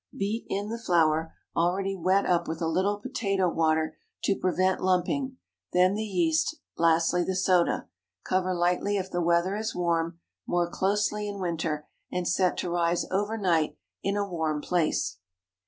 Beat 0.17 0.47
in 0.49 0.69
the 0.69 0.79
flour, 0.79 1.35
already 1.55 1.95
wet 1.95 2.25
up 2.25 2.47
with 2.47 2.59
a 2.59 2.67
little 2.67 2.97
potato 2.99 3.47
water 3.47 3.99
to 4.23 4.35
prevent 4.35 4.81
lumping, 4.81 5.37
then 5.73 5.93
the 5.93 6.01
yeast, 6.03 6.55
lastly 6.75 7.23
the 7.23 7.35
soda. 7.35 7.87
Cover 8.25 8.55
lightly 8.55 8.97
if 8.97 9.11
the 9.11 9.21
weather 9.21 9.55
is 9.55 9.75
warm, 9.75 10.19
more 10.47 10.67
closely 10.71 11.27
in 11.29 11.39
winter, 11.39 11.85
and 12.11 12.27
set 12.27 12.57
to 12.57 12.71
rise 12.71 13.05
over 13.11 13.37
night 13.37 13.77
in 14.01 14.17
a 14.17 14.27
warm 14.27 14.59
place. 14.59 15.19